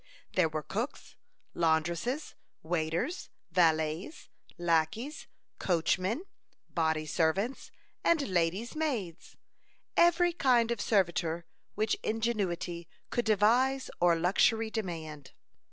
There 0.33 0.49
were 0.49 0.63
cooks, 0.63 1.15
laundresses, 1.53 2.33
waiters, 2.63 3.29
valets, 3.51 4.29
lackeys, 4.57 5.27
coachmen, 5.59 6.23
body 6.67 7.05
servants, 7.05 7.69
and 8.03 8.27
lady's 8.27 8.75
maids; 8.75 9.37
every 9.95 10.33
kind 10.33 10.71
of 10.71 10.81
servitor 10.81 11.45
which 11.75 11.95
ingenuity 12.01 12.87
could 13.11 13.25
devise 13.25 13.91
or 13.99 14.15
luxury 14.15 14.71
demand. 14.71 15.33